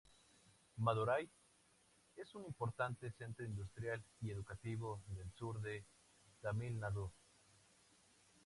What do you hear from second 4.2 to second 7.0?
educativo del sur de Tamil